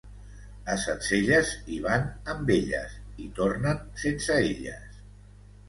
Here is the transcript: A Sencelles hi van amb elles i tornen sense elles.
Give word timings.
A 0.75 0.77
Sencelles 0.83 1.51
hi 1.73 1.77
van 1.83 2.09
amb 2.35 2.51
elles 2.57 2.97
i 3.27 3.29
tornen 3.41 3.87
sense 4.07 4.43
elles. 4.51 5.01